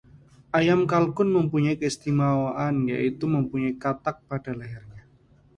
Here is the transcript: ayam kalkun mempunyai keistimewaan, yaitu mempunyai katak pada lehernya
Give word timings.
ayam 0.59 0.81
kalkun 0.91 1.29
mempunyai 1.37 1.75
keistimewaan, 1.81 2.75
yaitu 2.93 3.25
mempunyai 3.35 3.75
katak 3.83 4.15
pada 4.29 4.51
lehernya 4.59 5.03